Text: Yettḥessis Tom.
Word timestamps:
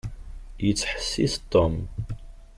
Yettḥessis 0.65 1.33
Tom. 1.51 1.75